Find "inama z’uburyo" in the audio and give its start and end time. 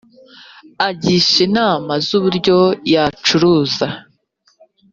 1.47-2.57